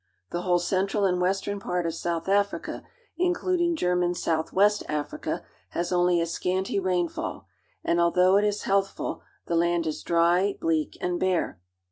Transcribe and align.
The 0.31 0.41
whole 0.41 0.57
central 0.57 1.05
and 1.05 1.21
western 1.21 1.59
part 1.59 1.85
of 1.85 1.93
South 1.93 2.27
Africa, 2.27 2.81
in 3.19 3.35
cluding 3.35 3.75
German 3.75 4.15
Southwest 4.15 4.81
Africa, 4.89 5.43
has 5.73 5.91
only 5.91 6.19
a 6.19 6.25
scanty 6.25 6.79
rain 6.79 7.07
fall; 7.07 7.45
and 7.83 8.01
although 8.01 8.35
it 8.37 8.43
is 8.43 8.63
healthful, 8.63 9.21
the 9.45 9.55
land 9.55 9.85
is 9.85 10.01
dry, 10.01 10.57
bleak, 10.59 10.97
and 11.01 11.19
bare. 11.19 11.59